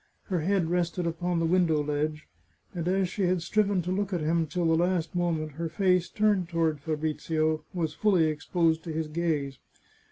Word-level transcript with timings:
Her 0.29 0.39
head 0.39 0.67
rested 0.71 1.05
upon 1.05 1.37
the 1.37 1.45
window 1.45 1.83
ledge, 1.83 2.27
and 2.73 2.87
as 2.87 3.07
she 3.07 3.21
had 3.27 3.43
striven 3.43 3.83
to 3.83 3.91
look 3.91 4.11
at 4.11 4.19
him 4.21 4.47
till 4.47 4.65
the 4.65 4.73
last 4.73 5.13
moment 5.13 5.51
her 5.51 5.69
face, 5.69 6.09
turned 6.09 6.49
toward 6.49 6.79
Fabrizio, 6.79 7.63
was 7.71 7.93
fully 7.93 8.23
exposed 8.25 8.83
to 8.85 8.91
his 8.91 9.07
gaze. 9.07 9.59